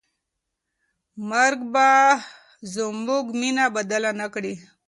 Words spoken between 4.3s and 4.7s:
کړي.